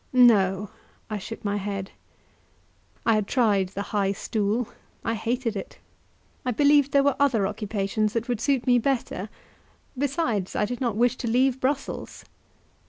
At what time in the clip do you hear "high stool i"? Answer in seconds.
3.93-5.13